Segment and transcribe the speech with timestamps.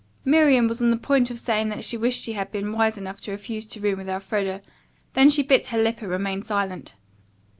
[0.25, 3.21] Miriam was on the point of saying that she wished she had been wise enough
[3.21, 4.63] to refuse to room with Elfreda.
[5.13, 6.95] Then she bit her lip and remained silent.